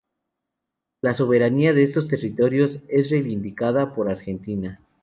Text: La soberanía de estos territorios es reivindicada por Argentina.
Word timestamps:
La 1.01 1.13
soberanía 1.13 1.73
de 1.73 1.83
estos 1.83 2.07
territorios 2.07 2.79
es 2.87 3.11
reivindicada 3.11 3.93
por 3.93 4.09
Argentina. 4.09 4.81